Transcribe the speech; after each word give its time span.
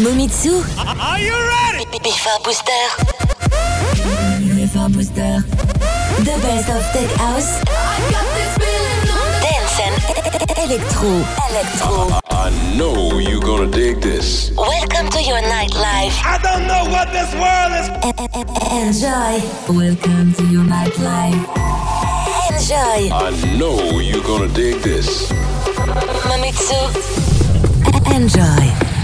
Momitsu. 0.00 0.64
Are 0.80 1.20
you 1.20 1.36
ready? 1.36 1.84
Bifa 2.00 2.42
Booster. 2.42 2.84
Bifa 4.56 4.88
Booster. 4.94 5.44
The 6.24 6.36
best 6.40 6.68
of 6.72 6.82
tech 6.92 7.10
house. 7.20 7.60
Dance 9.44 9.76
and 9.84 9.94
electro. 10.56 11.12
Electro. 11.50 12.18
I 12.30 12.48
know 12.78 13.18
you're 13.18 13.42
gonna 13.42 13.70
dig 13.70 14.00
this. 14.00 14.50
Welcome 14.56 15.10
to 15.10 15.22
your 15.22 15.42
nightlife. 15.42 16.16
I 16.24 16.38
don't 16.42 16.66
know 16.66 16.84
what 16.88 17.12
this 17.12 17.30
world 17.36 17.72
is. 17.76 17.88
Enjoy. 18.72 19.36
Welcome 19.68 20.32
to 20.32 20.44
your 20.46 20.64
nightlife. 20.64 21.44
Enjoy. 22.48 23.12
I 23.12 23.30
know 23.58 24.00
you're 24.00 24.24
gonna 24.24 24.48
dig 24.48 24.80
this. 24.80 25.30
Mamitsu. 26.24 26.80
Enjoy. 28.16 28.99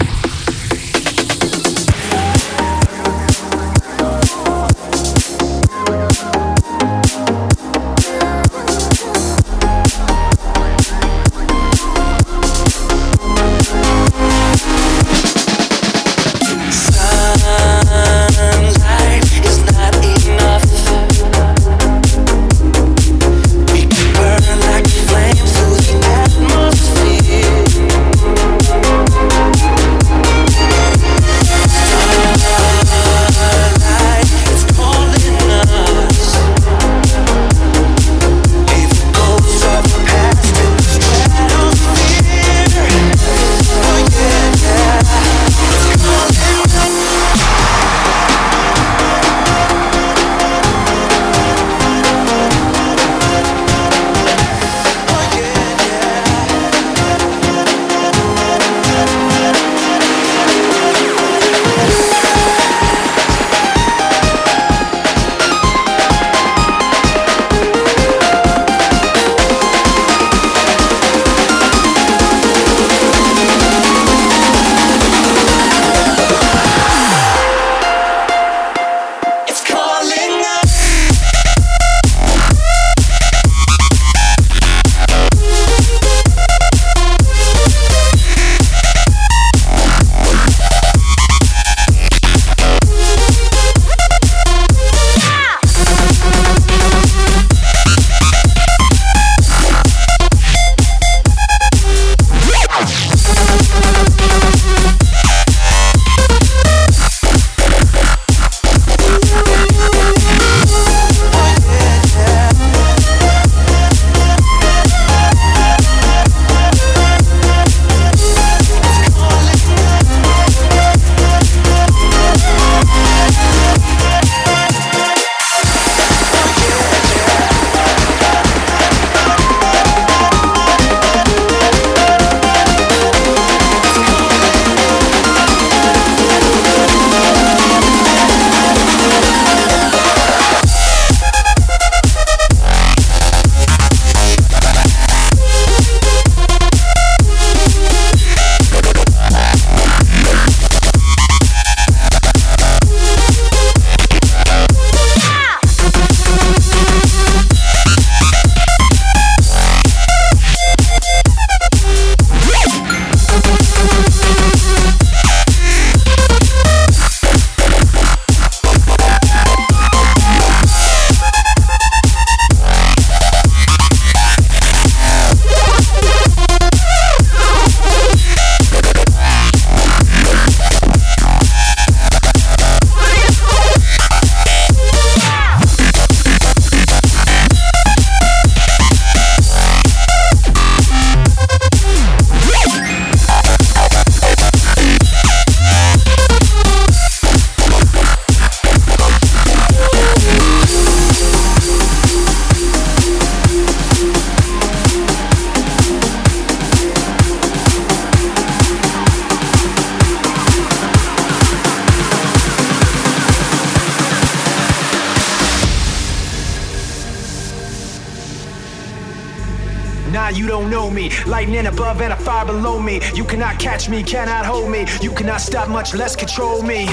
Above 221.96 222.10
and 222.10 222.12
a 222.12 222.24
fire 222.24 222.44
below 222.44 222.80
me. 222.80 223.00
You 223.14 223.24
cannot 223.24 223.58
catch 223.58 223.88
me, 223.88 224.02
cannot 224.02 224.44
hold 224.44 224.70
me. 224.70 224.86
You 225.00 225.10
cannot 225.10 225.40
stop, 225.40 225.68
much 225.68 225.94
less 225.94 226.14
control 226.14 226.62
me. 226.62 226.86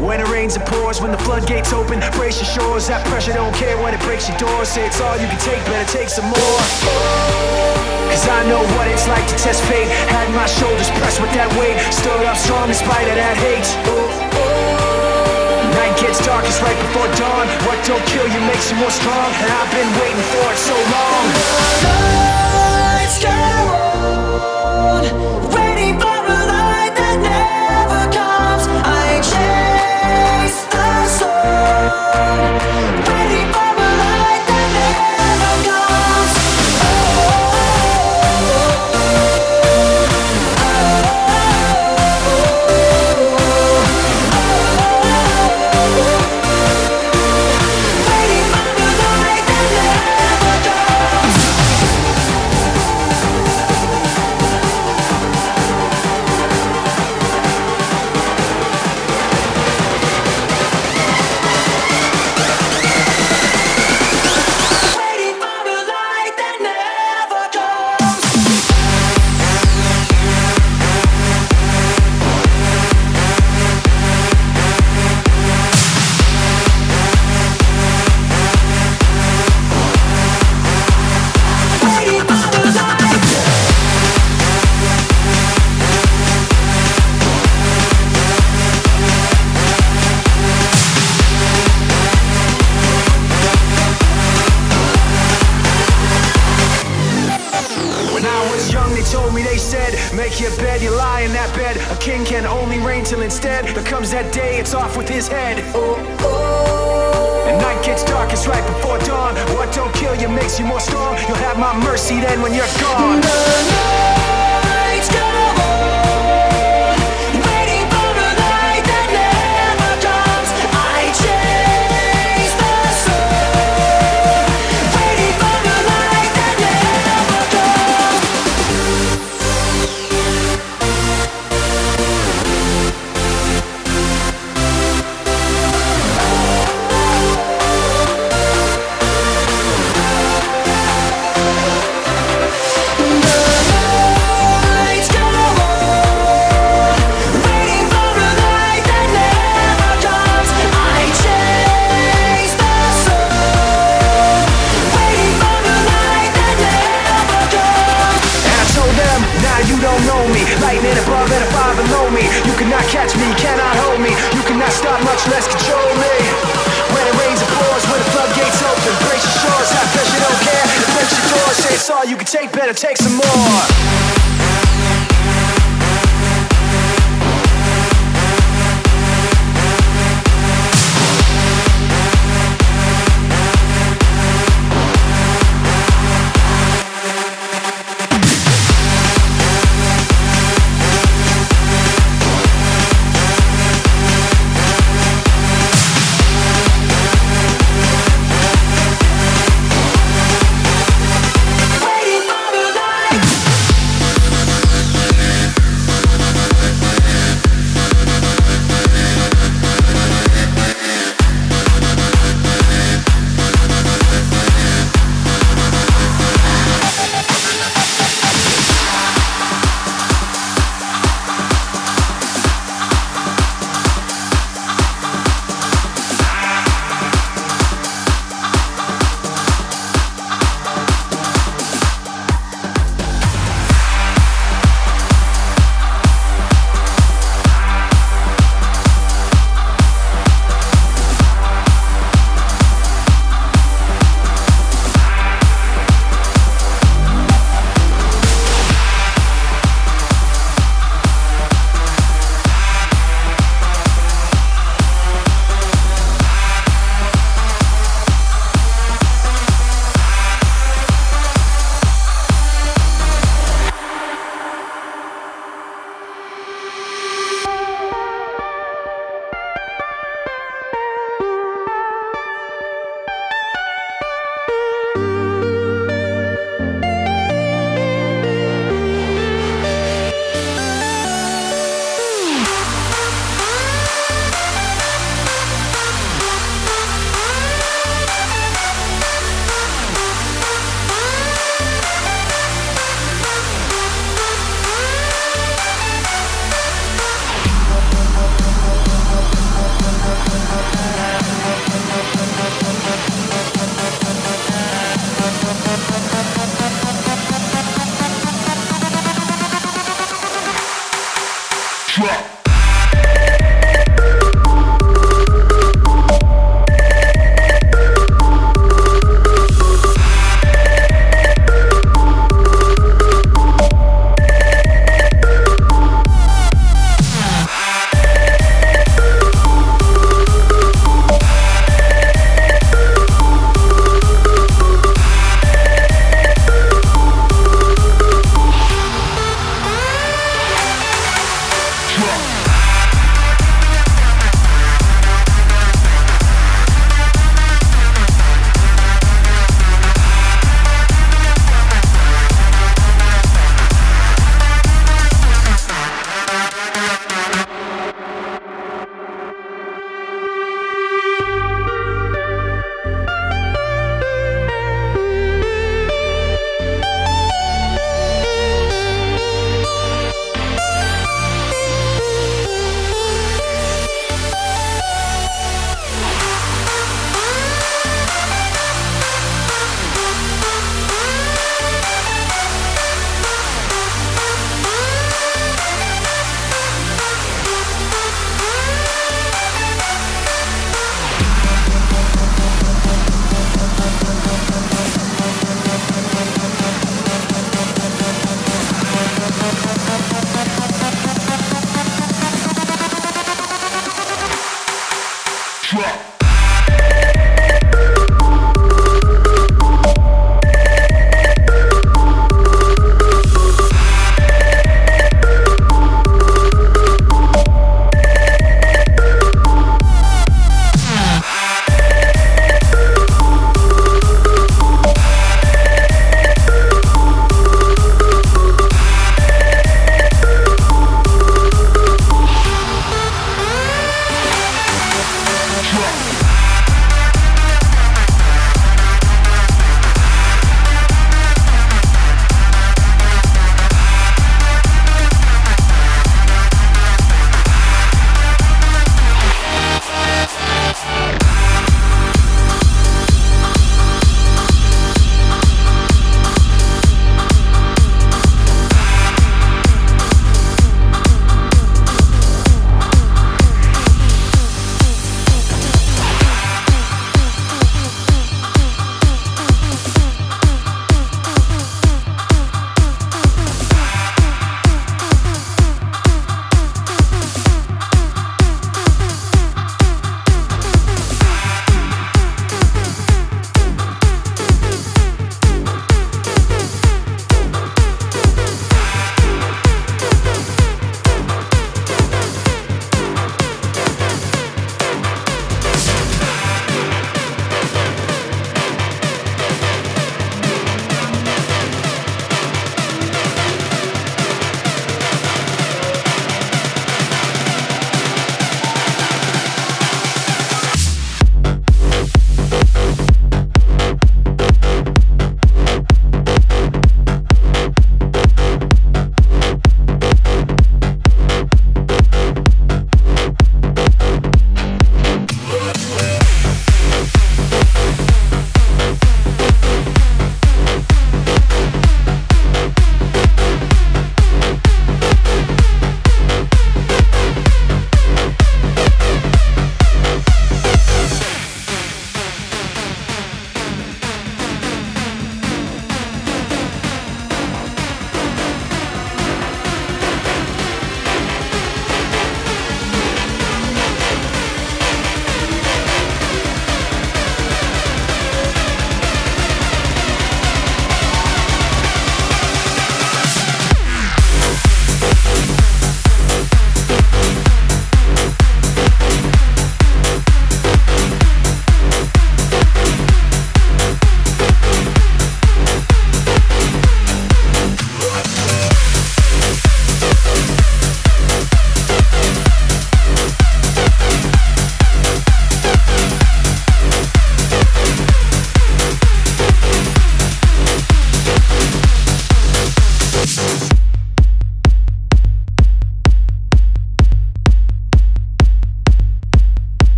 When 0.00 0.20
it 0.20 0.28
rains 0.28 0.56
and 0.56 0.64
pours, 0.66 1.00
when 1.00 1.12
the 1.12 1.18
floodgates 1.18 1.72
open, 1.72 2.00
brace 2.16 2.40
your 2.40 2.48
shores. 2.48 2.88
That 2.88 3.06
pressure 3.06 3.32
don't 3.32 3.54
care 3.54 3.76
when 3.82 3.94
it 3.94 4.00
breaks 4.00 4.28
your 4.28 4.38
doors. 4.38 4.68
Say 4.68 4.86
it's 4.86 5.00
all 5.00 5.16
you 5.20 5.28
can 5.28 5.40
take, 5.40 5.62
better 5.66 5.88
take 5.92 6.08
some 6.08 6.24
more. 6.24 6.60
Cause 8.10 8.26
I 8.26 8.40
know 8.48 8.62
what 8.76 8.88
it's 8.88 9.06
like 9.08 9.26
to 9.28 9.36
test 9.36 9.62
fate. 9.68 9.88
Had 10.08 10.28
my 10.34 10.46
shoulders 10.46 10.90
pressed 10.98 11.20
with 11.20 11.32
that 11.36 11.50
weight. 11.60 11.76
Stood 11.92 12.24
up 12.24 12.36
strong 12.36 12.68
in 12.68 12.74
spite 12.74 13.08
of 13.08 13.16
that 13.16 13.36
hate. 13.36 13.68
Night 15.76 15.94
gets 16.00 16.18
darkest 16.24 16.60
right 16.62 16.78
before 16.88 17.08
dawn. 17.20 17.46
What 17.68 17.78
don't 17.86 18.04
kill 18.08 18.26
you 18.26 18.40
makes 18.48 18.72
you 18.72 18.76
more 18.80 18.92
strong. 18.92 19.28
And 19.44 19.50
I've 19.52 19.70
been 19.70 19.90
waiting 20.00 20.24
for 20.32 20.46
it 20.48 20.58
so 20.58 20.76
long. 20.96 22.49
Waiting 24.60 25.98
for 25.98 26.20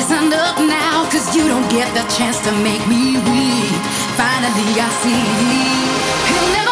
Listen 0.00 0.32
up 0.32 0.56
now, 0.56 1.04
cause 1.12 1.36
you 1.36 1.46
don't 1.46 1.68
get 1.70 1.92
the 1.92 2.00
chance 2.08 2.40
to 2.40 2.52
make 2.64 2.80
me 2.88 3.20
weak. 3.28 3.76
Finally, 4.16 4.72
I 4.80 4.88
see. 5.04 5.24
He'll 6.24 6.50
never 6.56 6.69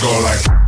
go 0.00 0.20
like 0.20 0.63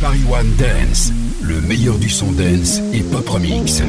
One 0.00 0.54
Dance. 0.56 1.10
Le 1.42 1.60
meilleur 1.60 1.98
du 1.98 2.08
son 2.08 2.30
dance 2.30 2.80
et 2.92 3.02
pop 3.02 3.28
remix. 3.28 3.82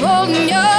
Holding 0.00 0.48
your 0.48 0.73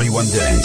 le 0.00 0.10
son 0.24 0.57